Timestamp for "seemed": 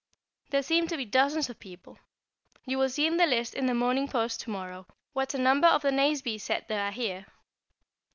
0.63-0.89